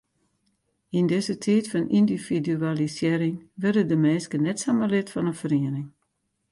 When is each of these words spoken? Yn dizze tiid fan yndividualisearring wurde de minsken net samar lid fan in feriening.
Yn 0.97 1.07
dizze 1.11 1.35
tiid 1.43 1.65
fan 1.71 1.87
yndividualisearring 1.97 3.35
wurde 3.61 3.83
de 3.89 3.97
minsken 4.05 4.41
net 4.43 4.61
samar 4.63 4.89
lid 4.93 5.07
fan 5.13 5.29
in 5.31 5.39
feriening. 5.41 5.87